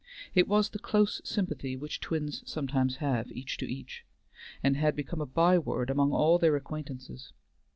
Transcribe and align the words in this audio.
It 0.33 0.47
was 0.47 0.69
the 0.69 0.79
close 0.79 1.21
sympathy 1.23 1.75
which 1.77 1.99
twins 1.99 2.41
sometimes 2.47 2.95
have 2.95 3.31
each 3.31 3.57
to 3.57 3.71
each, 3.71 4.03
and 4.63 4.75
had 4.75 4.95
become 4.95 5.21
a 5.21 5.27
byword 5.27 5.91
among 5.91 6.11
all 6.11 6.39
their 6.39 6.55
acquaintances. 6.55 7.33